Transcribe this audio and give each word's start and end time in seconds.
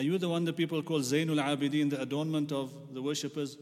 Are 0.00 0.02
you 0.02 0.16
the 0.16 0.30
one 0.30 0.46
that 0.46 0.56
people 0.56 0.82
call 0.82 1.00
Zainul 1.00 1.44
Abidin, 1.44 1.90
the 1.90 2.00
adornment 2.00 2.52
of 2.52 2.72
the 2.94 3.02
worshippers? 3.02 3.58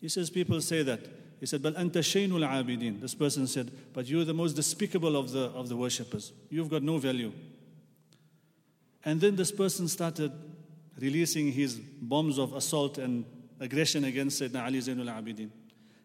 He 0.00 0.08
says, 0.08 0.28
People 0.28 0.60
say 0.60 0.82
that. 0.82 0.98
He 1.38 1.46
said, 1.46 1.62
But 1.62 1.76
anta 1.76 2.00
shaynul 2.00 2.44
abidin. 2.44 3.00
This 3.00 3.14
person 3.14 3.46
said, 3.46 3.70
But 3.92 4.08
you're 4.08 4.24
the 4.24 4.34
most 4.34 4.54
despicable 4.54 5.16
of 5.16 5.30
the, 5.30 5.42
of 5.50 5.68
the 5.68 5.76
worshippers. 5.76 6.32
You've 6.48 6.70
got 6.70 6.82
no 6.82 6.98
value. 6.98 7.32
And 9.04 9.20
then 9.20 9.36
this 9.36 9.52
person 9.52 9.86
started 9.86 10.32
releasing 10.98 11.52
his 11.52 11.76
bombs 11.76 12.40
of 12.40 12.52
assault 12.52 12.98
and 12.98 13.24
aggression 13.60 14.02
against 14.02 14.42
Sayyidina 14.42 14.66
Ali 14.66 14.78
Zainul 14.80 15.06
Abidin. 15.06 15.50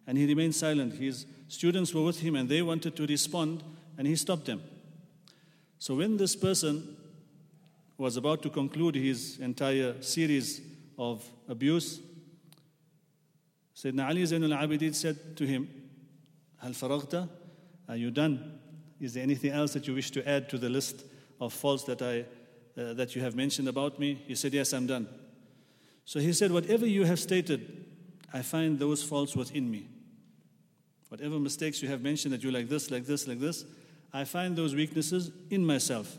And 0.05 0.15
he 0.15 0.27
remained 0.27 0.53
silent. 0.53 0.93
His 0.93 1.25
students 1.47 1.91
were 1.91 2.03
with 2.03 2.19
him 2.19 2.35
and 2.35 2.47
they 2.47 2.61
wanted 2.61 2.95
to 2.97 3.07
respond, 3.07 3.63
and 3.97 4.05
he 4.05 4.15
stopped 4.15 4.45
them. 4.45 4.61
So 5.79 5.95
when 5.95 6.17
this 6.17 6.35
person 6.35 6.97
was 7.97 8.17
about 8.17 8.41
to 8.43 8.49
conclude 8.49 8.95
his 8.95 9.39
entire 9.39 10.01
series 10.01 10.61
of 10.97 11.23
abuse, 11.47 11.99
Sayyidina 13.75 14.07
Ali 14.07 14.23
Zainul 14.23 14.57
Abidin 14.57 14.95
said 14.95 15.35
to 15.37 15.45
him, 15.45 15.67
Hal 16.61 16.71
faragta? 16.71 17.29
Are 17.87 17.97
you 17.97 18.09
done? 18.09 18.59
Is 18.99 19.13
there 19.13 19.23
anything 19.23 19.51
else 19.51 19.73
that 19.73 19.87
you 19.87 19.93
wish 19.93 20.11
to 20.11 20.27
add 20.27 20.49
to 20.49 20.57
the 20.57 20.69
list 20.69 21.03
of 21.39 21.53
faults 21.53 21.83
that, 21.83 22.01
I, 22.01 22.25
uh, 22.79 22.93
that 22.93 23.15
you 23.15 23.21
have 23.21 23.35
mentioned 23.35 23.67
about 23.67 23.99
me? 23.99 24.23
He 24.25 24.35
said, 24.35 24.53
Yes, 24.53 24.73
I'm 24.73 24.87
done. 24.87 25.07
So 26.05 26.19
he 26.19 26.31
said, 26.33 26.51
Whatever 26.51 26.85
you 26.85 27.03
have 27.03 27.19
stated, 27.19 27.85
I 28.33 28.41
find 28.41 28.79
those 28.79 29.03
faults 29.03 29.35
within 29.35 29.69
me. 29.69 29.87
Whatever 31.09 31.37
mistakes 31.39 31.81
you 31.81 31.89
have 31.89 32.01
mentioned 32.01 32.33
that 32.33 32.43
you 32.43 32.51
like 32.51 32.69
this, 32.69 32.89
like 32.89 33.05
this, 33.05 33.27
like 33.27 33.39
this, 33.39 33.65
I 34.13 34.23
find 34.23 34.55
those 34.55 34.73
weaknesses 34.73 35.31
in 35.49 35.65
myself. 35.65 36.17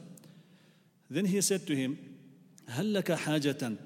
Then 1.10 1.26
he 1.26 1.42
said 1.42 1.68
to 1.68 1.76
him, 1.76 1.98
هل 2.68 2.94
لك 2.94 3.12
حاجة 3.12 3.78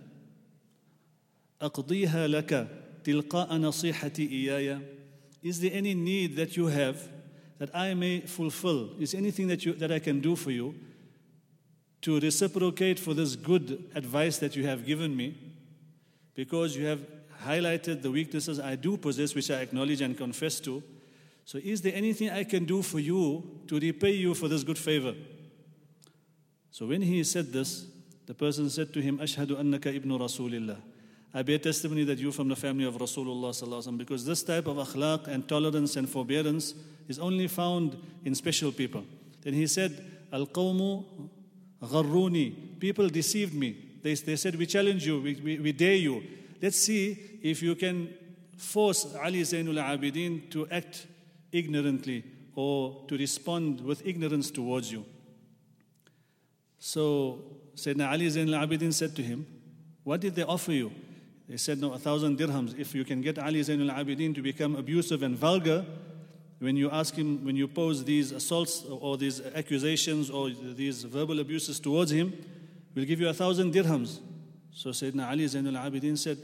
أقضيها 1.61 2.27
لك 2.27 2.67
تلقاء 3.03 3.55
نصيحتي 3.57 4.29
إياي 4.29 4.79
Is 5.43 5.59
there 5.59 5.71
any 5.73 5.93
need 5.93 6.35
that 6.37 6.57
you 6.57 6.67
have 6.67 7.07
that 7.59 7.69
I 7.75 7.93
may 7.93 8.21
fulfill? 8.21 8.89
Is 8.99 9.13
anything 9.13 9.47
that, 9.47 9.63
you, 9.63 9.73
that 9.73 9.91
I 9.91 9.99
can 9.99 10.19
do 10.19 10.35
for 10.35 10.49
you 10.49 10.73
to 12.01 12.19
reciprocate 12.19 12.99
for 12.99 13.13
this 13.13 13.35
good 13.35 13.91
advice 13.93 14.39
that 14.39 14.55
you 14.55 14.65
have 14.65 14.85
given 14.85 15.15
me? 15.15 15.35
Because 16.33 16.75
you 16.75 16.85
have 16.87 16.99
highlighted 17.43 18.01
the 18.01 18.09
weaknesses 18.09 18.59
I 18.59 18.75
do 18.75 18.97
possess, 18.97 19.35
which 19.35 19.51
I 19.51 19.61
acknowledge 19.61 20.01
and 20.01 20.17
confess 20.17 20.59
to. 20.61 20.81
So, 21.45 21.59
is 21.63 21.81
there 21.81 21.93
anything 21.93 22.31
I 22.31 22.43
can 22.43 22.65
do 22.65 22.81
for 22.81 22.99
you 22.99 23.61
to 23.67 23.79
repay 23.79 24.13
you 24.13 24.33
for 24.33 24.47
this 24.47 24.63
good 24.63 24.79
favor? 24.79 25.13
So, 26.70 26.86
when 26.86 27.02
he 27.02 27.24
said 27.24 27.52
this, 27.52 27.86
the 28.26 28.34
person 28.34 28.70
said 28.70 28.92
to 28.94 29.00
him, 29.00 29.18
Ashhadu 29.18 29.56
annaka 29.60 29.94
ibn 29.94 30.10
Rasulillah. 30.10 30.78
I 31.32 31.42
bear 31.42 31.58
testimony 31.58 32.04
that 32.04 32.18
you're 32.18 32.32
from 32.32 32.48
the 32.48 32.56
family 32.56 32.84
of 32.84 32.94
Rasulullah 32.96 33.98
because 33.98 34.24
this 34.24 34.42
type 34.42 34.66
of 34.66 34.76
akhlaq 34.76 35.28
and 35.28 35.48
tolerance 35.48 35.96
and 35.96 36.08
forbearance 36.08 36.74
is 37.08 37.18
only 37.18 37.46
found 37.46 37.96
in 38.24 38.34
special 38.34 38.72
people. 38.72 39.04
Then 39.42 39.54
he 39.54 39.66
said, 39.66 40.04
Al 40.32 40.46
qawmu 40.46 41.04
gharruni. 41.82 42.78
People 42.80 43.08
deceived 43.08 43.54
me. 43.54 43.76
They, 44.02 44.14
they 44.14 44.36
said, 44.36 44.56
We 44.56 44.66
challenge 44.66 45.06
you, 45.06 45.20
we, 45.20 45.34
we, 45.34 45.58
we 45.58 45.72
dare 45.72 45.94
you. 45.94 46.22
Let's 46.60 46.78
see 46.78 47.18
if 47.42 47.62
you 47.62 47.74
can 47.74 48.12
force 48.56 49.14
Ali 49.14 49.42
Zainul 49.42 49.82
Abidin 49.82 50.50
to 50.50 50.66
act 50.70 51.06
ignorantly 51.52 52.24
or 52.54 53.04
to 53.08 53.16
respond 53.16 53.80
with 53.80 54.06
ignorance 54.06 54.50
towards 54.50 54.92
you. 54.92 55.04
So 56.80 57.38
Sayyidina 57.76 58.10
Ali 58.10 58.26
Zainul 58.26 58.58
Abidin 58.58 58.92
said 58.92 59.14
to 59.16 59.22
him, 59.22 59.46
What 60.02 60.22
did 60.22 60.34
they 60.34 60.42
offer 60.42 60.72
you? 60.72 60.90
They 61.46 61.58
said, 61.58 61.78
No, 61.78 61.92
a 61.92 61.98
thousand 61.98 62.38
dirhams. 62.38 62.76
If 62.78 62.94
you 62.94 63.04
can 63.04 63.20
get 63.20 63.38
Ali 63.38 63.60
Zainul 63.60 63.94
Abidin 63.94 64.34
to 64.34 64.42
become 64.42 64.74
abusive 64.74 65.22
and 65.22 65.36
vulgar, 65.36 65.84
when 66.58 66.76
you 66.76 66.90
ask 66.90 67.14
him, 67.14 67.44
when 67.44 67.56
you 67.56 67.68
pose 67.68 68.04
these 68.04 68.32
assaults 68.32 68.84
or 68.84 69.16
these 69.16 69.40
accusations 69.54 70.30
or 70.30 70.50
these 70.50 71.04
verbal 71.04 71.40
abuses 71.40 71.80
towards 71.80 72.10
him, 72.10 72.32
we'll 72.94 73.06
give 73.06 73.20
you 73.20 73.28
a 73.28 73.34
thousand 73.34 73.72
dirhams. 73.72 74.20
So 74.72 74.90
Sayyidina 74.90 75.30
Ali 75.30 75.44
Zainul 75.44 75.78
Abidin 75.78 76.16
said, 76.16 76.38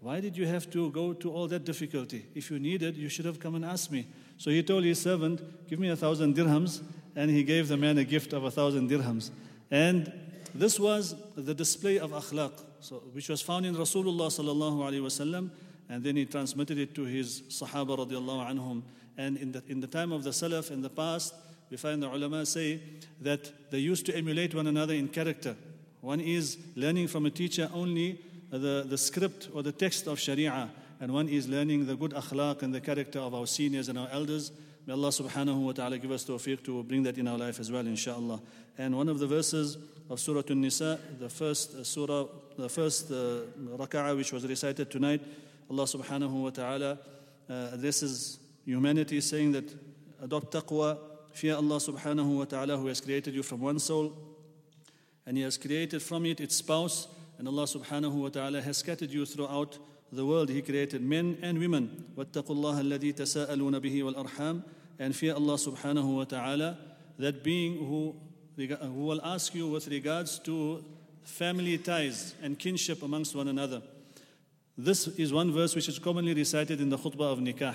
Why 0.00 0.18
did 0.18 0.36
you 0.36 0.46
have 0.46 0.68
to 0.72 0.90
go 0.90 1.12
to 1.12 1.32
all 1.32 1.46
that 1.46 1.64
difficulty? 1.64 2.26
If 2.34 2.50
you 2.50 2.58
needed, 2.58 2.96
you 2.96 3.08
should 3.08 3.24
have 3.24 3.38
come 3.38 3.54
and 3.54 3.64
asked 3.64 3.92
me. 3.92 4.08
So 4.36 4.50
he 4.50 4.64
told 4.64 4.82
his 4.82 5.00
servant, 5.00 5.68
Give 5.68 5.78
me 5.78 5.90
a 5.90 5.96
thousand 5.96 6.34
dirhams, 6.34 6.82
and 7.14 7.30
he 7.30 7.44
gave 7.44 7.68
the 7.68 7.76
man 7.76 7.98
a 7.98 8.04
gift 8.04 8.32
of 8.32 8.42
a 8.42 8.50
thousand 8.50 8.90
dirhams. 8.90 9.30
And 9.70 10.12
this 10.54 10.78
was 10.78 11.14
the 11.36 11.54
display 11.54 11.98
of 11.98 12.10
akhlaq, 12.12 12.52
so, 12.80 12.96
which 13.12 13.28
was 13.28 13.42
found 13.42 13.66
in 13.66 13.74
Rasulullah 13.74 14.28
sallallahu 14.28 14.78
alaihi 14.78 15.02
wasallam, 15.02 15.50
and 15.88 16.02
then 16.02 16.16
he 16.16 16.24
transmitted 16.24 16.78
it 16.78 16.94
to 16.94 17.04
his 17.04 17.42
Sahaba 17.42 17.98
radiallahu 17.98 18.50
anhum. 18.50 18.82
And 19.18 19.36
in 19.36 19.52
the, 19.52 19.62
in 19.68 19.80
the 19.80 19.86
time 19.86 20.12
of 20.12 20.24
the 20.24 20.30
Salaf 20.30 20.70
in 20.70 20.82
the 20.82 20.90
past, 20.90 21.34
we 21.70 21.76
find 21.76 22.02
the 22.02 22.08
ulama 22.08 22.46
say 22.46 22.80
that 23.20 23.70
they 23.70 23.78
used 23.78 24.06
to 24.06 24.16
emulate 24.16 24.54
one 24.54 24.66
another 24.66 24.94
in 24.94 25.08
character. 25.08 25.56
One 26.00 26.20
is 26.20 26.58
learning 26.76 27.08
from 27.08 27.26
a 27.26 27.30
teacher 27.30 27.68
only 27.74 28.20
the, 28.50 28.84
the 28.86 28.98
script 28.98 29.48
or 29.52 29.62
the 29.62 29.72
text 29.72 30.06
of 30.06 30.20
Sharia, 30.20 30.70
and 31.00 31.12
one 31.12 31.28
is 31.28 31.48
learning 31.48 31.86
the 31.86 31.96
good 31.96 32.12
akhlaq 32.12 32.62
and 32.62 32.72
the 32.74 32.80
character 32.80 33.18
of 33.18 33.34
our 33.34 33.46
seniors 33.46 33.88
and 33.88 33.98
our 33.98 34.08
elders. 34.12 34.52
May 34.85 34.93
Allah 34.93 35.09
subhanahu 35.09 35.63
wa 35.63 35.71
ta'ala 35.73 35.97
give 35.99 36.11
us 36.11 36.25
tawfiq 36.25 36.63
to 36.65 36.83
bring 36.83 37.03
that 37.03 37.17
in 37.17 37.27
our 37.27 37.37
life 37.37 37.59
as 37.59 37.71
well, 37.71 37.85
inshallah. 37.85 38.41
And 38.77 38.95
one 38.97 39.09
of 39.09 39.19
the 39.19 39.27
verses 39.27 39.77
of 40.09 40.19
Surah 40.19 40.43
An-Nisa, 40.49 40.99
the 41.19 41.29
first 41.29 41.75
uh, 41.75 41.83
surah, 41.83 42.25
the 42.57 42.67
first 42.67 43.11
uh, 43.11 43.41
rak'ah 43.77 44.17
which 44.17 44.33
was 44.33 44.45
recited 44.45 44.89
tonight, 44.89 45.21
Allah 45.69 45.83
subhanahu 45.83 46.31
wa 46.31 46.49
ta'ala 46.49 46.99
uh, 47.49 47.69
addresses 47.73 48.39
humanity 48.65 49.21
saying 49.21 49.51
that 49.53 49.73
adopt 50.21 50.51
taqwa, 50.51 50.97
fear 51.31 51.55
Allah 51.55 51.77
subhanahu 51.77 52.39
wa 52.39 52.45
ta'ala 52.45 52.77
who 52.77 52.87
has 52.87 52.99
created 52.99 53.33
you 53.33 53.43
from 53.43 53.61
one 53.61 53.79
soul 53.79 54.13
and 55.25 55.37
He 55.37 55.43
has 55.43 55.57
created 55.57 56.01
from 56.01 56.25
it 56.25 56.41
its 56.41 56.55
spouse 56.55 57.07
and 57.37 57.47
Allah 57.47 57.63
subhanahu 57.63 58.13
wa 58.13 58.29
ta'ala 58.29 58.61
has 58.61 58.77
scattered 58.77 59.11
you 59.11 59.25
throughout 59.25 59.77
the 60.11 60.25
world. 60.25 60.49
He 60.49 60.61
created 60.61 61.01
men 61.01 61.37
and 61.41 61.57
women. 61.57 62.05
وَاتَّقُوا 62.17 62.49
اللَّهَ 62.49 62.81
الَّذِي 62.81 63.13
تَسَاءَلُونَ 63.15 63.79
بِهِ 63.79 64.13
وَالْأَرْحَامِ 64.13 64.63
and 64.98 65.14
fear 65.14 65.34
Allah 65.34 65.54
subhanahu 65.54 66.16
wa 66.16 66.24
ta'ala, 66.24 66.78
that 67.18 67.42
being 67.42 67.76
who, 67.76 68.16
who 68.56 69.04
will 69.04 69.20
ask 69.22 69.54
you 69.54 69.68
with 69.68 69.88
regards 69.88 70.38
to 70.40 70.84
family 71.22 71.76
ties 71.78 72.34
and 72.42 72.58
kinship 72.58 73.02
amongst 73.02 73.34
one 73.34 73.48
another. 73.48 73.82
This 74.78 75.08
is 75.08 75.32
one 75.32 75.52
verse 75.52 75.74
which 75.74 75.88
is 75.88 75.98
commonly 75.98 76.34
recited 76.34 76.80
in 76.80 76.88
the 76.88 76.98
khutbah 76.98 77.32
of 77.32 77.38
nikah. 77.38 77.74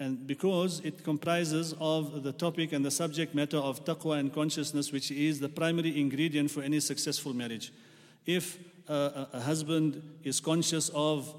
And 0.00 0.26
because 0.26 0.80
it 0.84 1.02
comprises 1.02 1.74
of 1.80 2.22
the 2.22 2.32
topic 2.32 2.72
and 2.72 2.84
the 2.84 2.90
subject 2.90 3.34
matter 3.34 3.56
of 3.56 3.84
taqwa 3.84 4.18
and 4.18 4.32
consciousness, 4.32 4.92
which 4.92 5.10
is 5.10 5.40
the 5.40 5.48
primary 5.48 6.00
ingredient 6.00 6.50
for 6.50 6.62
any 6.62 6.78
successful 6.78 7.34
marriage. 7.34 7.72
If 8.24 8.58
a, 8.88 9.26
a 9.32 9.40
husband 9.40 10.02
is 10.22 10.38
conscious 10.38 10.88
of 10.90 11.34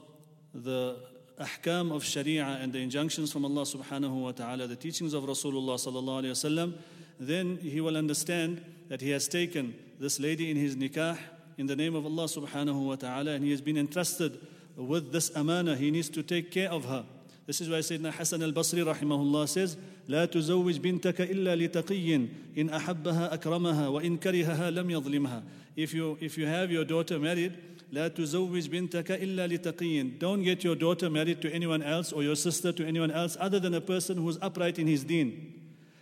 the 0.54 0.98
ahkam 1.39 1.95
of 1.95 2.05
sharia 2.05 2.59
and 2.61 2.73
the 2.73 2.79
injunctions 2.79 3.33
from 3.33 3.45
Allah 3.45 3.63
subhanahu 3.63 4.23
wa 4.23 4.33
ta'ala, 4.33 4.67
the 4.67 4.77
teachings 4.77 5.15
of 5.15 5.25
Rasulullah 5.25 5.75
sallallahu 5.75 6.23
alayhi 6.23 6.31
wasallam, 6.31 6.79
then 7.19 7.59
he 7.59 7.81
will 7.81 7.97
understand 7.97 8.65
that 8.89 9.01
he 9.01 9.11
has 9.11 9.29
taken 9.29 9.75
this 9.99 10.21
lady 10.21 10.51
in 10.51 10.57
his 10.57 10.77
nikah 10.77 11.19
in 11.57 11.67
the 11.67 11.77
name 11.77 11.95
of 11.95 12.05
Allah 12.05 12.25
subhanahu 12.25 12.87
wa 12.87 12.97
ta'ala 12.97 13.33
and 13.33 13.45
he 13.45 13.51
has 13.51 13.61
been 13.61 13.77
entrusted 13.77 14.39
with 14.77 15.13
this 15.13 15.31
amana. 15.37 15.77
He 15.77 15.91
needs 15.91 16.09
to 16.11 16.23
take 16.23 16.51
care 16.51 16.71
of 16.71 16.85
her. 16.85 17.05
This 17.47 17.61
is 17.61 17.69
why 17.69 17.79
Sayyidina 17.79 18.13
Hassan 18.13 18.43
al-Basri 18.43 18.85
rahimahullah 18.85 19.49
says, 19.49 19.77
لا 20.09 20.27
تزوج 20.27 20.79
بنتك 20.79 21.21
إلا 21.21 21.57
لتقي 21.57 22.15
إن 22.59 22.71
أحبها 22.71 23.35
أكرمها 23.35 23.89
وإن 23.89 24.17
كرهها 24.19 24.71
لم 24.71 24.91
يظلمها 24.91 25.43
if 25.77 25.93
you, 25.93 26.17
if 26.21 26.39
you 26.39 26.47
have 26.47 26.71
your 26.71 26.85
daughter 26.85 27.19
married, 27.19 27.57
لا 27.93 28.09
تزوج 28.09 28.69
بنتك 28.69 29.11
إلا 29.11 29.47
لتقي. 29.47 30.19
Don't 30.19 30.43
get 30.43 30.65
your 30.65 30.75
daughter 30.75 31.09
married 31.09 31.41
to 31.43 31.53
anyone 31.53 31.83
else 31.83 32.13
or 32.13 32.23
your 32.23 32.37
sister 32.37 32.73
to 32.73 32.85
anyone 32.85 33.11
else 33.11 33.37
other 33.39 33.61
than 33.61 33.75
a 33.75 33.81
person 33.81 34.17
who's 34.17 34.39
upright 34.43 34.79
in 34.79 34.87
his 34.87 35.05
deen. 35.05 35.53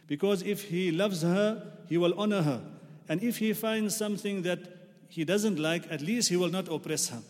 Because 0.06 0.42
if 0.42 0.64
he 0.70 0.90
loves 0.90 1.22
her, 1.22 1.62
he 1.88 1.98
will 1.98 2.14
honor 2.18 2.42
her. 2.42 2.62
And 3.08 3.22
if 3.22 3.38
he 3.38 3.52
finds 3.52 3.96
something 3.96 4.42
that 4.42 4.60
he 5.08 5.24
doesn't 5.24 5.58
like, 5.58 5.90
at 5.90 6.00
least 6.00 6.30
he 6.30 6.36
will 6.36 6.48
not 6.48 6.68
oppress 6.68 7.08
her. 7.08 7.22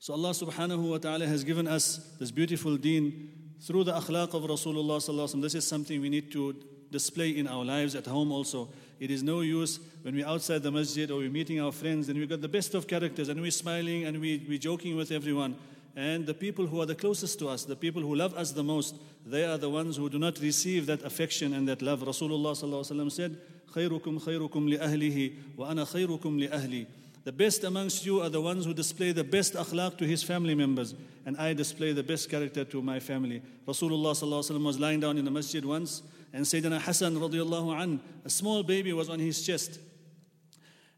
So 0.00 0.14
Allah 0.14 0.30
subhanahu 0.30 0.90
wa 0.90 0.98
ta'ala 0.98 1.26
has 1.26 1.44
given 1.44 1.66
us 1.66 2.16
this 2.18 2.30
beautiful 2.30 2.76
deen 2.76 3.30
through 3.60 3.84
the 3.84 3.92
akhlaq 3.92 4.34
of 4.34 4.42
Rasulullah. 4.42 5.42
This 5.42 5.54
is 5.54 5.66
something 5.66 6.00
we 6.00 6.08
need 6.08 6.32
to 6.32 6.54
display 6.90 7.30
in 7.30 7.46
our 7.46 7.64
lives 7.64 7.94
at 7.94 8.06
home 8.06 8.32
also. 8.32 8.68
It 9.02 9.10
is 9.10 9.22
no 9.22 9.40
use 9.40 9.80
when 10.02 10.14
we're 10.14 10.26
outside 10.26 10.62
the 10.62 10.70
masjid 10.70 11.10
or 11.10 11.18
we're 11.18 11.30
meeting 11.30 11.60
our 11.60 11.72
friends 11.72 12.08
and 12.08 12.18
we've 12.18 12.28
got 12.28 12.40
the 12.40 12.48
best 12.48 12.74
of 12.74 12.86
characters 12.86 13.28
and 13.28 13.40
we're 13.40 13.50
smiling 13.50 14.04
and 14.04 14.20
we, 14.20 14.44
we're 14.48 14.58
joking 14.58 14.96
with 14.96 15.10
everyone. 15.10 15.56
And 15.96 16.26
the 16.26 16.34
people 16.34 16.66
who 16.66 16.80
are 16.80 16.86
the 16.86 16.94
closest 16.94 17.38
to 17.40 17.48
us, 17.48 17.64
the 17.64 17.76
people 17.76 18.02
who 18.02 18.14
love 18.14 18.34
us 18.34 18.52
the 18.52 18.62
most, 18.62 18.96
they 19.26 19.44
are 19.44 19.58
the 19.58 19.68
ones 19.70 19.96
who 19.96 20.08
do 20.08 20.18
not 20.18 20.38
receive 20.40 20.86
that 20.86 21.02
affection 21.02 21.54
and 21.54 21.66
that 21.68 21.82
love. 21.82 22.00
Rasulullah 22.00 23.10
said, 23.10 23.36
خيركم 23.74 24.18
خيركم 24.18 24.68
لأهله 24.68 25.30
وأنا 25.56 25.84
خيركم 25.84 26.40
لأهلي 26.40 26.86
the 27.23 27.31
best 27.31 27.63
amongst 27.63 28.05
you 28.05 28.21
are 28.21 28.29
the 28.29 28.41
ones 28.41 28.65
who 28.65 28.73
display 28.73 29.13
the 29.13 29.23
best 29.23 29.53
akhlaq 29.53 29.97
to 29.99 30.05
his 30.05 30.23
family 30.23 30.55
members, 30.55 30.93
and 31.25 31.37
I 31.37 31.53
display 31.53 31.93
the 31.93 32.03
best 32.03 32.29
character 32.29 32.65
to 32.65 32.81
my 32.81 32.99
family. 32.99 33.41
Rasulullah 33.65 34.63
was 34.63 34.79
lying 34.79 34.99
down 34.99 35.17
in 35.17 35.23
the 35.23 35.31
masjid 35.31 35.63
once, 35.63 36.03
and 36.33 36.45
Sayyidina 36.45 36.81
Hassan 36.81 37.15
radiallahu 37.15 37.81
an, 37.81 38.01
a 38.25 38.29
small 38.29 38.61
baby 38.63 38.91
was 38.91 39.09
on 39.09 39.19
his 39.19 39.45
chest. 39.45 39.79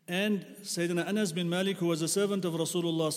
And 0.08 0.46
Sayyidina 0.64 1.08
Anas 1.08 1.32
bin 1.32 1.48
Malik, 1.48 1.78
who 1.78 1.88
was 1.88 2.02
a 2.02 2.08
servant 2.08 2.44
of 2.46 2.54
Rasulullah 2.54 3.12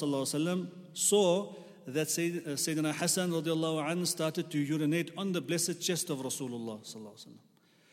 saw 0.93 1.55
that 1.87 2.09
uh, 2.09 2.51
Sayyidina 2.53 2.95
Hassan 2.95 3.31
radiallahu 3.31 3.91
an 3.91 4.05
started 4.05 4.51
to 4.51 4.59
urinate 4.59 5.13
on 5.17 5.33
the 5.33 5.41
blessed 5.41 5.81
chest 5.81 6.11
of 6.11 6.19
Rasulullah. 6.19 6.79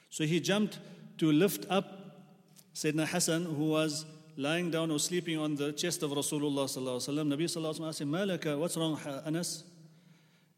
So 0.10 0.26
he 0.26 0.42
jumped 0.42 0.80
to 1.20 1.32
lift 1.32 1.66
up 1.70 2.18
Sayyidina 2.74 3.08
Hassan, 3.08 3.46
who 3.46 3.70
was 3.70 4.06
lying 4.38 4.70
down 4.70 4.92
or 4.92 5.00
sleeping 5.00 5.38
on 5.38 5.56
the 5.56 5.72
chest 5.72 6.04
of 6.04 6.12
Rasulullah 6.12 6.66
sallallahu 6.66 7.00
alaihi 7.00 7.10
wasallam. 7.10 7.28
Nabi 7.34 7.44
sallallahu 7.46 7.74
alaihi 7.74 7.80
wasallam 7.80 7.90
asked 7.90 8.02
him, 8.02 8.12
"Malaka, 8.12 8.60
what's 8.60 8.78
wrong, 8.78 9.00
Anas?" 9.26 9.64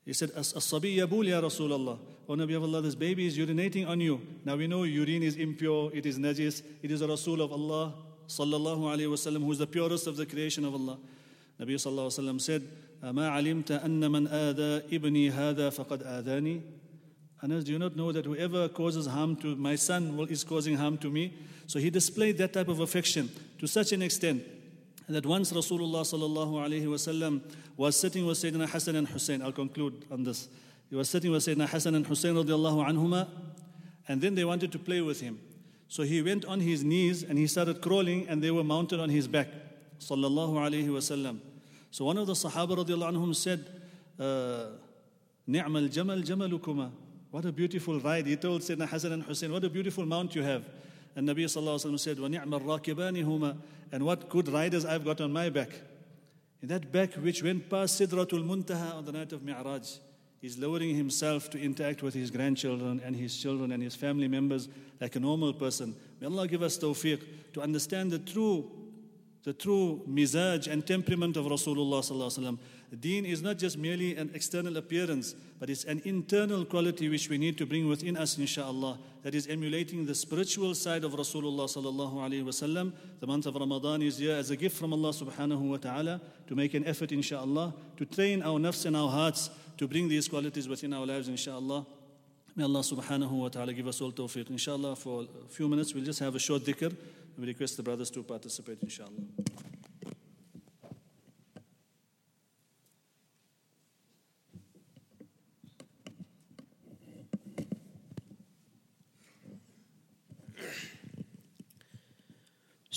He 0.05 0.13
said, 0.13 0.31
"As-sabi 0.35 0.97
yabul 0.97 1.25
ya 1.25 1.41
Rasulullah." 1.41 1.99
Oh 2.29 2.35
Nabi 2.35 2.55
of 2.55 2.63
Allah, 2.63 2.81
this 2.81 2.95
baby 2.95 3.27
is 3.27 3.37
urinating 3.37 3.87
on 3.87 3.99
you. 3.99 4.21
Now 4.43 4.55
we 4.55 4.67
know 4.67 4.83
urine 4.83 5.23
is 5.23 5.35
impure, 5.35 5.91
it 5.93 6.05
is 6.05 6.17
najis, 6.17 6.61
it 6.81 6.91
is 6.91 7.01
a 7.01 7.07
Rasul 7.07 7.41
of 7.41 7.51
Allah 7.51 7.93
sallallahu 8.27 8.81
alaihi 8.81 9.07
wasallam 9.07 9.43
who 9.43 9.51
is 9.51 9.59
the 9.59 9.67
purest 9.67 10.07
of 10.07 10.17
the 10.17 10.25
creation 10.25 10.65
of 10.65 10.73
Allah. 10.73 10.97
Nabi 11.59 11.75
sallallahu 11.75 12.07
alaihi 12.07 12.19
wasallam 12.19 12.41
said, 12.41 12.63
"Ama 13.01 13.29
alimta 13.29 13.83
anna 13.83 14.09
man 14.09 14.27
ada 14.27 14.81
ibni 14.89 15.31
hada 15.31 15.71
faqad 15.71 16.05
adani." 16.05 16.61
Anas, 17.41 17.63
do 17.63 17.71
you 17.71 17.79
not 17.79 17.95
know 17.95 18.11
that 18.11 18.25
whoever 18.25 18.67
causes 18.67 19.05
harm 19.05 19.35
to 19.37 19.55
my 19.55 19.75
son 19.75 20.17
is 20.29 20.43
causing 20.43 20.75
harm 20.75 20.97
to 20.97 21.09
me? 21.09 21.33
So 21.67 21.79
he 21.79 21.89
displayed 21.89 22.37
that 22.39 22.53
type 22.53 22.69
of 22.69 22.79
affection 22.79 23.29
to 23.59 23.67
such 23.67 23.91
an 23.91 24.01
extent 24.01 24.43
that 25.09 25.25
once 25.25 25.51
Rasulullah 25.51 26.01
sallallahu 26.01 26.53
alaihi 26.53 26.85
wasallam 26.85 27.41
was 27.75 27.95
sitting 27.95 28.25
with 28.25 28.37
Sayyidina 28.37 28.67
Hassan 28.67 28.95
and 28.95 29.07
Hussein. 29.07 29.41
I'll 29.41 29.51
conclude 29.51 30.05
on 30.09 30.23
this. 30.23 30.49
He 30.89 30.95
was 30.95 31.09
sitting 31.09 31.31
with 31.31 31.43
Sayyidina 31.43 31.67
Hassan 31.69 31.95
and 31.95 32.07
Hussein 32.07 32.33
radiallahu 32.33 32.87
anhuma, 32.87 33.27
and 34.07 34.21
then 34.21 34.35
they 34.35 34.43
wanted 34.43 34.71
to 34.71 34.79
play 34.79 35.01
with 35.01 35.21
him. 35.21 35.39
So 35.87 36.03
he 36.03 36.21
went 36.21 36.43
on 36.45 36.59
his 36.59 36.83
knees 36.83 37.23
and 37.23 37.37
he 37.37 37.47
started 37.47 37.81
crawling, 37.81 38.27
and 38.27 38.41
they 38.41 38.51
were 38.51 38.63
mounted 38.63 38.99
on 38.99 39.09
his 39.09 39.27
back. 39.27 39.47
Sallallahu 39.99 40.53
alaihi 40.53 40.87
wasallam. 40.87 41.39
So 41.91 42.05
one 42.05 42.17
of 42.17 42.27
the 42.27 42.33
Sahaba 42.33 42.77
radiallahu 42.77 43.13
anhum 43.13 43.35
said, 43.35 43.65
"Ni'mal 45.47 45.85
uh, 45.85 45.87
jamal 45.87 46.17
jamalukuma." 46.17 46.91
What 47.29 47.45
a 47.45 47.51
beautiful 47.51 47.99
ride. 47.99 48.25
He 48.25 48.35
told 48.35 48.61
Sayyidina 48.61 48.87
Hassan 48.87 49.11
and 49.11 49.23
Hussein, 49.23 49.51
What 49.51 49.63
a 49.63 49.69
beautiful 49.69 50.05
mount 50.05 50.33
you 50.33 50.43
have. 50.43 50.63
And 51.16 51.28
Nabi 51.28 51.44
Sallallahu 51.44 51.98
said, 51.98 52.16
وَنِعْمَ 52.16 52.48
الرَّاكِبَانِ 52.60 53.24
هُمَا 53.24 53.56
And 53.92 54.04
what 54.04 54.28
good 54.28 54.48
riders 54.48 54.84
I've 54.84 55.04
got 55.04 55.20
on 55.20 55.32
my 55.32 55.50
back. 55.50 55.68
In 56.62 56.68
that 56.68 56.92
back 56.92 57.14
which 57.14 57.42
went 57.42 57.68
past 57.68 58.00
Sidratul 58.00 58.44
Muntaha 58.44 58.94
on 58.94 59.04
the 59.04 59.12
night 59.12 59.32
of 59.32 59.42
Mi'raj, 59.42 59.98
he's 60.40 60.56
lowering 60.56 60.94
himself 60.94 61.50
to 61.50 61.60
interact 61.60 62.02
with 62.02 62.14
his 62.14 62.30
grandchildren 62.30 63.00
and 63.04 63.16
his 63.16 63.36
children 63.36 63.72
and 63.72 63.82
his 63.82 63.94
family 63.94 64.28
members 64.28 64.68
like 65.00 65.16
a 65.16 65.20
normal 65.20 65.52
person. 65.52 65.94
May 66.20 66.28
Allah 66.28 66.46
give 66.46 66.62
us 66.62 66.78
tawfiq 66.78 67.20
to 67.52 67.60
understand 67.60 68.12
the 68.12 68.18
true 68.18 68.70
the 69.44 69.52
true 69.52 70.02
mizaj 70.08 70.68
and 70.68 70.86
temperament 70.86 71.36
of 71.36 71.46
Rasulullah 71.46 72.00
sallallahu 72.00 72.58
Deen 72.95 73.25
is 73.25 73.41
not 73.41 73.57
just 73.57 73.77
merely 73.77 74.15
an 74.15 74.31
external 74.33 74.77
appearance, 74.77 75.35
but 75.59 75.69
it's 75.69 75.83
an 75.83 76.01
internal 76.05 76.63
quality 76.63 77.09
which 77.09 77.29
we 77.29 77.37
need 77.37 77.57
to 77.57 77.65
bring 77.65 77.87
within 77.87 78.15
us, 78.15 78.37
inshallah. 78.37 78.97
That 79.23 79.35
is 79.35 79.47
emulating 79.47 80.05
the 80.05 80.15
spiritual 80.15 80.73
side 80.73 81.03
of 81.03 81.11
Rasulullah 81.11 81.65
sallallahu 81.65 82.13
alaihi 82.13 82.45
wasallam. 82.45 82.93
The 83.19 83.27
month 83.27 83.45
of 83.45 83.55
Ramadan 83.55 84.01
is 84.01 84.17
here 84.17 84.35
as 84.35 84.51
a 84.51 84.55
gift 84.55 84.77
from 84.77 84.93
Allah 84.93 85.09
subhanahu 85.09 85.59
wa 85.59 85.77
taala 85.77 86.21
to 86.47 86.55
make 86.55 86.73
an 86.73 86.85
effort, 86.85 87.11
inshallah, 87.11 87.73
to 87.97 88.05
train 88.05 88.41
our 88.41 88.57
nafs 88.57 88.85
and 88.85 88.95
our 88.95 89.09
hearts 89.09 89.49
to 89.77 89.87
bring 89.87 90.07
these 90.07 90.27
qualities 90.27 90.67
within 90.67 90.93
our 90.93 91.05
lives, 91.05 91.27
inshallah. 91.27 91.85
May 92.55 92.63
Allah 92.63 92.79
subhanahu 92.79 93.29
wa 93.29 93.49
ta'ala 93.49 93.71
give 93.71 93.87
us 93.87 94.01
all 94.01 94.11
tawfiq. 94.11 94.49
Inshallah, 94.49 94.95
for 94.95 95.27
a 95.45 95.47
few 95.47 95.67
minutes, 95.67 95.93
we'll 95.93 96.03
just 96.03 96.19
have 96.19 96.33
a 96.33 96.39
short 96.39 96.63
dhikr. 96.63 96.89
And 96.89 96.97
we 97.37 97.45
request 97.45 97.77
the 97.77 97.83
brothers 97.83 98.09
to 98.09 98.23
participate, 98.23 98.79
inshallah. 98.81 99.11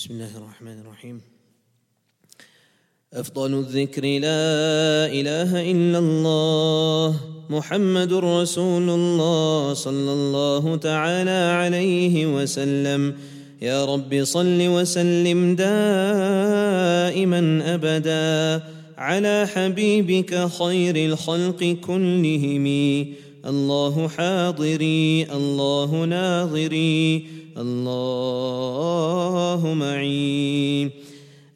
بسم 0.01 0.15
الله 0.15 0.37
الرحمن 0.37 0.81
الرحيم. 0.81 1.21
أفضل 3.13 3.59
الذكر 3.59 4.03
لا 4.03 5.07
إله 5.13 5.71
إلا 5.73 5.99
الله 5.99 7.21
محمد 7.51 8.13
رسول 8.13 8.91
الله 8.91 9.75
صلى 9.75 10.13
الله 10.13 10.77
تعالى 10.77 11.31
عليه 11.31 12.27
وسلم. 12.27 13.15
يا 13.63 13.85
رب 13.85 14.25
صل 14.25 14.69
وسلم 14.69 15.57
دائما 15.57 15.81
أبدا 17.75 18.65
على 18.99 19.49
حبيبك 19.55 20.49
خير 20.49 20.97
الخلق 20.97 21.77
كلهم. 21.85 22.67
الله 23.47 24.09
حاضري 24.09 25.27
الله 25.33 26.05
ناظري. 26.05 27.40
الله 27.61 29.75
معين. 29.75 30.91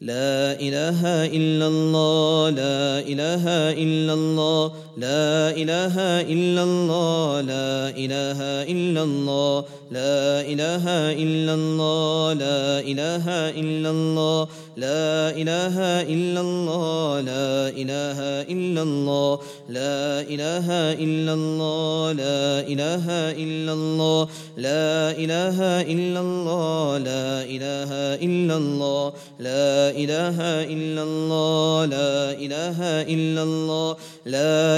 لا 0.01 0.59
إله 0.59 1.25
إلا 1.25 1.67
الله 1.67 2.49
لا 2.49 2.99
إله 2.99 3.43
إلا 3.83 4.13
الله. 4.13 4.71
لا 4.97 5.51
إله 5.51 5.95
إلا 6.21 6.63
الله 6.63 7.41
لا 7.41 7.89
إله 7.89 8.39
إلا 8.63 9.03
الله 9.03 9.65
لا 9.91 10.41
إله 10.41 10.85
إلا 11.11 11.53
الله 11.53 12.33
لا 12.33 12.79
إله 12.79 13.25
إلا 13.49 13.89
الله 13.89 14.47
لا 14.77 15.29
إله 15.35 15.77
إلا 16.01 16.41
الله 16.41 17.11
لا 17.27 17.71
إله 17.81 18.19
إلا 18.55 18.81
الله 18.81 19.39
لا 19.69 20.21
إله 20.21 20.67
إلا 21.03 21.33
الله 21.33 22.13
لا 22.13 22.61
إله 22.67 23.07
إلا 23.43 23.73
الله 23.73 24.27
لا 24.57 25.11
إله 25.11 25.59
إلا 25.83 26.21
الله 26.21 26.97
لا 26.97 27.41
إله 27.41 27.91
إلا 28.25 28.57
الله 28.57 29.13
لا 29.39 29.89
إله 29.89 30.39
إلا 30.73 31.03
الله 31.03 31.85
لا 31.85 32.31
إله 32.31 32.79
إلا 33.01 33.43
الله 33.43 33.95
لا 34.25 34.77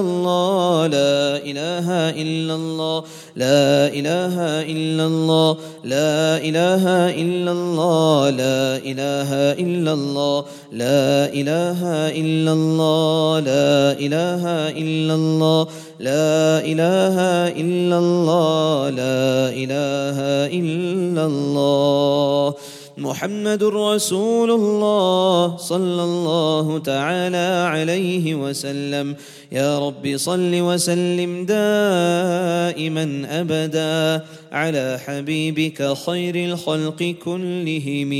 الله. 0.00 0.86
لا 0.86 1.36
إله 1.44 1.86
إلا 2.10 2.54
الله. 2.54 3.04
لا 3.36 3.88
إله 3.88 4.36
إلا 4.62 5.04
الله. 5.06 5.56
لا 5.84 6.36
إله 6.48 6.84
إلا 7.22 7.52
الله. 7.52 8.30
لا 8.30 8.76
إله 8.76 9.30
إلا 9.52 9.92
الله. 9.92 10.44
لا 10.72 11.32
إله 11.32 11.80
إلا 12.20 12.52
الله. 12.52 13.40
لا 13.40 13.92
إله 13.98 14.42
إلا 14.82 15.14
الله. 15.14 15.66
لا 16.00 16.64
إله 16.64 17.16
إلا 17.62 17.96
الله. 17.98 18.90
لا 18.90 19.50
إله 19.62 20.18
إلا 20.58 21.22
الله. 21.26 22.54
محمد 23.00 23.64
رسول 23.64 24.50
الله 24.50 25.56
صلى 25.56 26.02
الله 26.02 26.78
تعالى 26.78 27.48
عليه 27.72 28.34
وسلم. 28.34 29.16
يا 29.52 29.78
رب 29.78 30.16
صل 30.16 30.52
وسلم 30.60 31.46
دائما 31.48 33.06
أبدا 33.40 34.24
على 34.52 35.00
حبيبك 35.06 35.96
خير 36.06 36.34
الخلق 36.36 37.14
كلهم. 37.24 38.12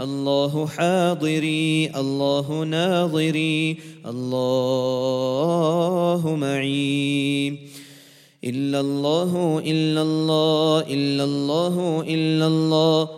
الله 0.00 0.66
حاضري 0.66 1.90
الله 1.96 2.64
ناظري 2.64 3.76
الله 4.06 4.36
معين 6.36 7.58
إلا 8.44 8.80
الله 8.80 9.62
إلا 9.66 10.02
الله 10.02 10.80
إلا 10.80 11.24
الله 11.24 12.04
إلا 12.08 12.46
الله. 12.46 13.17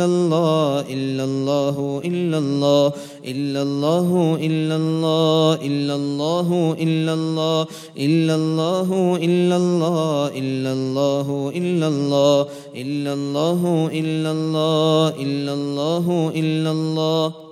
الله 0.00 0.80
إلا 0.80 1.24
الله 1.24 2.00
إلا 2.04 2.38
الله 2.38 2.92
إلا 3.24 3.62
الله 3.62 4.38
إلا 4.46 4.76
الله 4.76 5.54
إلا 5.66 5.94
الله 5.94 6.74
إلا 6.84 7.14
الله 7.14 7.66
إلا 7.98 8.36
الله 8.36 9.18
إلا 9.22 9.56
الله 9.56 10.28
إلا 10.38 10.72
الله 10.72 11.52
إلا 11.56 11.88
الله 11.88 12.46
إلا 12.76 13.12
الله 13.12 13.90
إلا 13.94 14.30
الله 14.32 15.08
إلا 15.20 15.52
الله 15.52 16.32
إلا 16.36 16.70
الله 16.70 17.51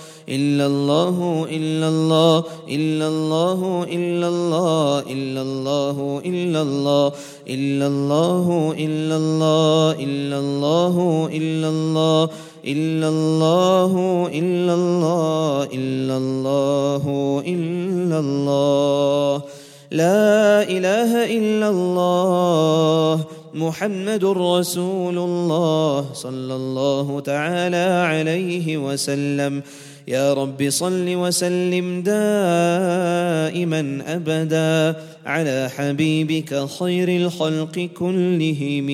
إلا 0.31 0.65
الله 0.65 1.47
إلا 1.51 1.87
الله 1.87 2.43
إلا 2.69 3.07
الله 3.07 3.83
إلا 3.83 4.27
الله 4.27 4.99
إلا 4.99 5.41
الله 5.41 6.21
إلا 6.25 6.61
الله 6.61 7.13
إلا 7.47 7.87
الله 7.87 8.73
إلا 8.79 9.17
الله 9.17 9.95
إلا 9.99 10.37
الله 10.37 10.95
إلا 11.33 11.69
الله 11.69 12.29
إلا 12.65 13.09
الله 13.09 14.29
إلا 14.33 14.73
الله 14.75 15.63
إلا 15.73 16.17
الله 16.17 17.03
إلا 17.47 18.19
الله 18.19 19.41
لا 19.91 20.63
إله 20.63 21.11
إلا 21.37 21.69
الله 21.69 23.25
محمد 23.53 24.25
رسول 24.25 25.17
الله 25.17 26.05
صلى 26.13 26.55
الله 26.55 27.19
تعالى 27.19 27.87
عليه 28.07 28.77
وسلم 28.77 29.63
يا 30.11 30.33
رب 30.33 30.69
صل 30.69 31.15
وسلم 31.15 32.01
دائما 32.01 33.81
أبدا 34.07 35.01
على 35.25 35.69
حبيبك 35.77 36.65
خير 36.79 37.09
الخلق 37.09 37.89
كلهم. 37.95 38.89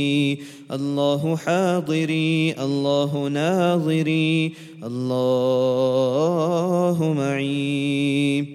الله 0.72 1.38
حاضري 1.38 2.56
الله 2.60 3.28
ناظري 3.28 4.54
الله 4.84 5.14
معي. 7.18 8.46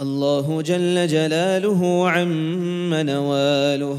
الله 0.00 0.62
جل 0.62 1.06
جلاله 1.06 2.10
عم 2.10 2.94
نواله. 2.94 3.98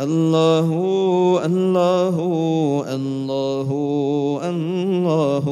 الله 0.00 0.68
الله 1.44 2.16
الله 2.94 3.68
الله. 4.50 5.46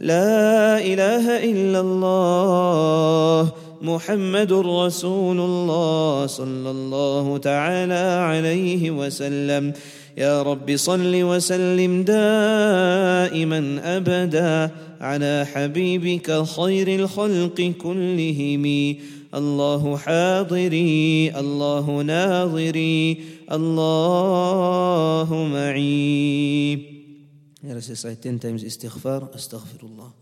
لا 0.00 0.78
إله 0.78 1.24
إلا 1.50 1.80
الله 1.80 3.52
محمد 3.82 4.52
رسول 4.52 5.38
الله 5.40 6.26
صلى 6.26 6.70
الله 6.70 7.38
تعالى 7.38 8.04
عليه 8.20 8.90
وسلم. 8.90 9.72
يا 10.18 10.42
رب 10.42 10.76
صل 10.76 11.14
وسلم 11.22 12.02
دائما 12.02 13.80
ابدا 13.84 14.70
على 15.00 15.46
حبيبك 15.54 16.42
خير 16.42 16.88
الخلق 16.88 17.72
كلهم. 17.80 18.64
الله 19.34 19.96
حاضري 19.96 21.30
الله 21.38 22.02
ناظري 22.02 23.24
الله 23.52 25.48
معي. 25.52 26.72
يا 27.64 27.74
رسول 27.76 27.96
say 27.96 28.16
10 28.26 28.38
times 28.38 28.64
استغفار 28.64 29.34
استغفر 29.34 29.82
الله 29.82 30.12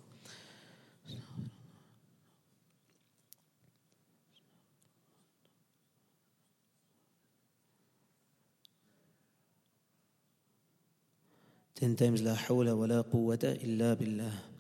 ten 11.81 11.97
times 11.97 12.21
لا 12.23 12.35
حول 12.35 12.71
ولا 12.71 13.01
قوة 13.01 13.39
إلا 13.45 13.95
بالله 13.95 14.56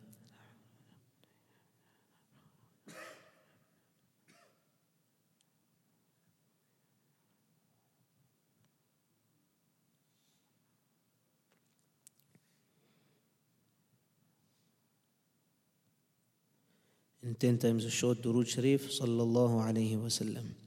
and 17.42 17.61
10 17.61 17.70
times 17.70 17.92
short 17.92 18.22
Durud 18.22 18.46
Sharif 18.46 18.88
sallallahu 18.88 19.62
alayhi 19.62 20.01
wa 20.01 20.09
sallam. 20.09 20.65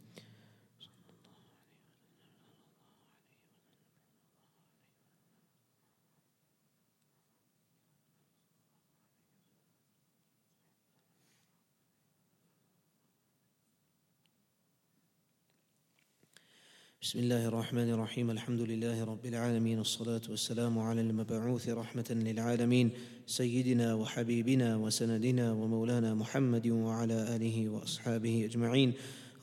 بسم 17.01 17.19
الله 17.19 17.47
الرحمن 17.47 17.89
الرحيم. 17.89 18.31
الحمد 18.31 18.61
لله 18.61 19.03
رب 19.03 19.25
العالمين. 19.25 19.77
والصلاة 19.77 20.21
والسلام 20.29 20.79
على 20.79 21.01
المبعوث 21.01 21.69
رحمة 21.69 22.05
للعالمين. 22.11 22.91
سيدنا 23.27 23.93
وحبيبنا 23.93 24.77
وسندنا 24.77 25.51
ومولانا 25.51 26.13
محمد 26.13 26.67
وعلى 26.67 27.35
آله 27.35 27.69
وأصحابه 27.69 28.45
أجمعين. 28.45 28.93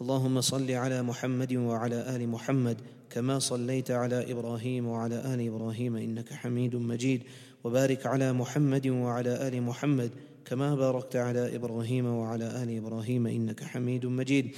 اللهم 0.00 0.40
صل 0.40 0.70
على 0.70 1.02
محمد 1.02 1.52
وعلى 1.52 2.16
آل 2.16 2.28
محمد 2.28 2.76
كما 3.10 3.38
صليت 3.38 3.90
على 3.90 4.32
إبراهيم 4.32 4.86
وعلى 4.86 5.34
آل 5.34 5.46
إبراهيم 5.48 5.96
إنك 5.96 6.32
حميد 6.32 6.76
مجيد. 6.76 7.22
وبارك 7.64 8.06
على 8.06 8.32
محمد 8.32 8.86
وعلى 8.86 9.48
آل 9.48 9.62
محمد 9.62 10.10
كما 10.46 10.74
باركت 10.74 11.16
على 11.16 11.56
إبراهيم 11.56 12.06
وعلى 12.06 12.62
آل 12.62 12.76
إبراهيم 12.76 13.26
إنك 13.26 13.64
حميد 13.64 14.06
مجيد. 14.06 14.50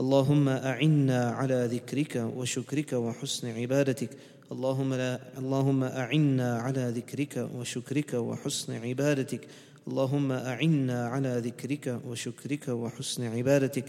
اللهم 0.00 0.48
أعنا 0.48 1.30
على 1.30 1.68
ذكرك 1.72 2.16
وشكرك 2.36 2.92
وحسن 2.92 3.48
عبادتك. 3.48 4.10
اللهم 4.52 4.94
لا 4.94 5.20
اللهم 5.38 5.84
أعنا 5.84 6.58
على 6.58 6.92
ذكرك 6.96 7.48
وشكرك 7.54 8.14
وحسن 8.14 8.72
عبادتك. 8.72 9.40
اللهم 9.88 10.32
أعنا 10.32 11.08
على 11.08 11.42
ذكرك 11.44 12.00
وشكرك 12.08 12.68
وحسن 12.68 13.22
عبادتك. 13.36 13.84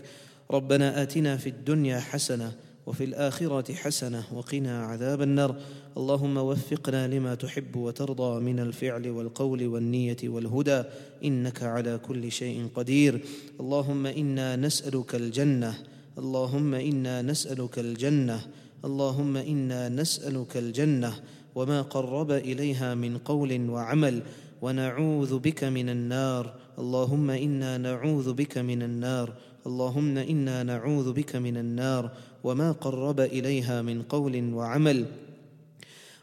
ربنا 0.52 1.02
آتنا 1.02 1.38
في 1.38 1.50
الدنيا 1.50 2.00
حسنة 2.00 2.52
وفي 2.86 3.04
الآخرة 3.04 3.74
حسنة 3.74 4.24
وقنا 4.34 4.86
عذاب 4.86 5.22
النار. 5.22 5.56
اللهم 5.98 6.38
وفقنا 6.38 7.08
لما 7.08 7.36
تحب 7.36 7.76
وترضى 7.76 8.40
من 8.40 8.60
الفعل 8.60 9.10
والقول 9.10 9.68
والنية 9.68 10.18
والهدى. 10.24 10.84
إنك 11.26 11.64
على 11.64 11.98
كل 11.98 12.32
شيء 12.32 12.68
قدير. 12.76 13.22
اللهم 13.60 14.06
إنا 14.06 14.56
نسألك 14.56 15.16
الجنة. 15.16 15.74
اللهم 16.18 16.74
إنا 16.74 17.22
نسألك 17.22 17.80
الجنة. 17.80 18.46
اللهم 18.86 19.38
إنا 19.38 19.90
نسألك 19.90 20.58
الجنة. 20.58 21.14
وما 21.56 21.82
قرب 21.82 22.32
إليها 22.32 22.96
من 22.96 23.18
قول 23.18 23.70
وعمل. 23.70 24.22
ونعوذ 24.62 25.40
بك 25.40 25.64
من 25.64 25.90
النار. 25.90 26.54
اللهم 26.80 27.30
إنا 27.30 27.78
نعوذ 27.78 28.34
بك 28.34 28.58
من 28.58 28.84
النار. 28.84 29.34
اللهم 29.68 30.18
إنا 30.18 30.64
نعوذ 30.64 31.14
بك 31.14 31.36
من 31.36 31.58
النار. 31.58 32.12
وما 32.44 32.72
قرب 32.72 33.20
إليها 33.20 33.82
من 33.82 34.02
قول 34.02 34.54
وعمل. 34.54 35.06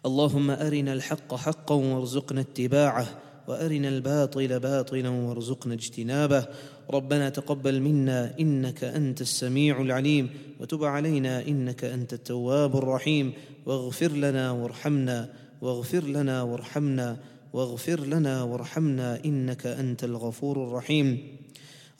اللهم 0.06 0.50
أرنا 0.50 0.92
الحق 0.92 1.35
حقا 1.35 1.74
وارزقنا 1.74 2.40
اتباعه 2.40 3.06
وأرنا 3.48 3.88
الباطل 3.88 4.61
باطلا 4.61 5.09
وارزقنا 5.09 5.74
اجتنابه. 5.74 6.46
ربنا 6.90 7.28
تقبل 7.28 7.80
منا 7.80 8.35
إنك 8.40 8.85
أنت 8.85 9.20
السميع 9.20 9.80
العليم 9.80 10.30
وتب 10.61 10.85
علينا 10.85 11.48
إنك 11.48 11.85
أنت 11.85 12.12
التواب 12.12 12.76
الرحيم. 12.76 13.33
واغفر 13.66 14.12
لنا 14.12 14.50
وارحمنا 14.50 15.28
واغفر 15.62 16.04
لنا 16.04 16.42
وارحمنا 16.42 17.16
واغفر 17.52 18.00
لنا 18.00 18.42
وارحمنا 18.42 19.24
إنك 19.24 19.66
أنت 19.66 20.04
الغفور 20.04 20.64
الرحيم. 20.64 21.39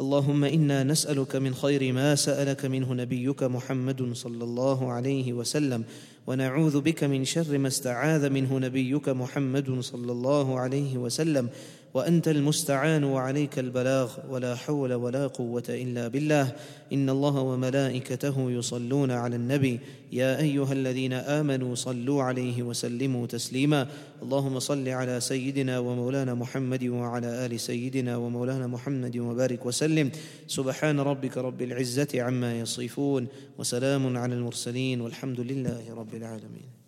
اللهم 0.01 0.45
إنا 0.45 0.83
نسألك 0.83 1.37
من 1.37 1.55
خير 1.55 1.93
ما 1.93 2.15
سألك 2.15 2.65
منه 2.65 2.95
نبيك 2.95 3.43
محمد 3.43 4.13
صلى 4.13 4.45
الله 4.45 4.93
عليه 4.93 5.33
وسلم 5.33 5.85
ونعوذ 6.27 6.81
بك 6.81 7.05
من 7.05 7.25
شر 7.25 7.59
ما 7.59 7.69
استعاذ 7.69 8.31
منه 8.31 8.59
نبيك 8.59 9.09
محمد 9.09 9.81
صلى 9.81 10.13
الله 10.13 10.61
عليه 10.61 10.99
وسلم. 10.99 11.49
وأنت 11.95 12.29
المستعان 12.29 13.05
وعليك 13.05 13.59
البلاغ 13.59 14.13
ولا 14.29 14.55
حول 14.55 14.95
ولا 14.95 15.27
قوة 15.27 15.63
إلا 15.69 16.09
بالله. 16.09 16.53
إن 16.93 17.11
الله 17.11 17.41
وملائكته 17.41 18.51
يصلون 18.51 19.11
على 19.11 19.37
النبي. 19.37 19.81
يا 20.13 20.41
أيها 20.41 20.73
الذين 20.73 21.13
آمنوا 21.13 21.75
صلوا 21.75 22.23
عليه 22.23 22.63
وسلموا 22.63 23.27
تسليما. 23.27 23.87
اللهم 24.23 24.59
صل 24.59 24.89
على 24.89 25.21
سيدنا 25.21 25.79
ومولانا 25.79 26.35
محمد 26.35 26.85
وعلى 26.85 27.47
آل 27.47 27.61
سيدنا 27.61 28.17
ومولانا 28.17 28.67
محمد 28.67 29.17
وبارك 29.17 29.67
وسلم. 29.67 30.11
سبحان 30.47 31.01
ربك 31.01 31.39
رب 31.39 31.63
العزة 31.63 32.23
عما 32.23 32.61
يصفون. 32.61 33.27
وسلام 33.59 34.17
على 34.17 34.35
المرسلين 34.35 35.01
والحمد 35.01 35.41
لله 35.41 35.95
رب 35.95 36.15
العالمين. 36.15 36.80